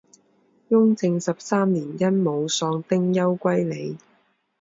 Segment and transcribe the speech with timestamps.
[0.69, 3.99] 雍正十三年因母丧丁忧归里。